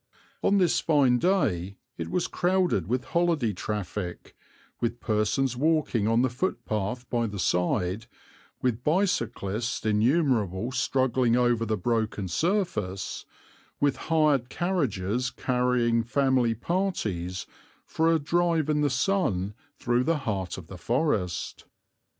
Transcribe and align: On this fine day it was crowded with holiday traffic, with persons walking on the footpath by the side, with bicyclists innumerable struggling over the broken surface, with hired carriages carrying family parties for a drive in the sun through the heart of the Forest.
On 0.41 0.57
this 0.57 0.79
fine 0.79 1.19
day 1.19 1.77
it 1.95 2.09
was 2.09 2.25
crowded 2.25 2.87
with 2.87 3.03
holiday 3.03 3.53
traffic, 3.53 4.35
with 4.79 4.99
persons 4.99 5.55
walking 5.55 6.07
on 6.07 6.23
the 6.23 6.27
footpath 6.31 7.07
by 7.07 7.27
the 7.27 7.37
side, 7.37 8.07
with 8.63 8.83
bicyclists 8.83 9.85
innumerable 9.85 10.71
struggling 10.71 11.35
over 11.35 11.67
the 11.67 11.77
broken 11.77 12.27
surface, 12.27 13.25
with 13.79 13.97
hired 14.09 14.49
carriages 14.49 15.29
carrying 15.29 16.01
family 16.01 16.55
parties 16.55 17.45
for 17.85 18.11
a 18.11 18.17
drive 18.17 18.69
in 18.71 18.81
the 18.81 18.89
sun 18.89 19.53
through 19.77 20.03
the 20.03 20.17
heart 20.25 20.57
of 20.57 20.65
the 20.65 20.79
Forest. 20.79 21.65